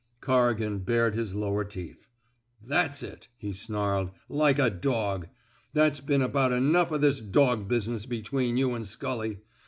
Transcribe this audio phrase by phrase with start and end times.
[0.19, 2.07] Corrigan bared his lower teeth.
[2.59, 4.09] That's it, *' he snarled.
[4.29, 5.27] Like a dog!
[5.73, 9.41] There *s been about enough o* this dog business between you an' Scully.